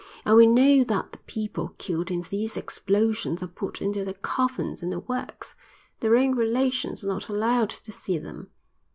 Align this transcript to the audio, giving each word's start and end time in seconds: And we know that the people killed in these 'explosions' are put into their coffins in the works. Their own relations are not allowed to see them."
And 0.25 0.35
we 0.35 0.47
know 0.47 0.83
that 0.85 1.11
the 1.11 1.19
people 1.27 1.75
killed 1.77 2.09
in 2.09 2.23
these 2.23 2.57
'explosions' 2.57 3.43
are 3.43 3.47
put 3.47 3.83
into 3.83 4.03
their 4.03 4.15
coffins 4.15 4.81
in 4.81 4.89
the 4.89 4.97
works. 4.99 5.53
Their 5.99 6.17
own 6.17 6.33
relations 6.33 7.03
are 7.03 7.07
not 7.07 7.29
allowed 7.29 7.69
to 7.69 7.91
see 7.91 8.17
them." 8.17 8.49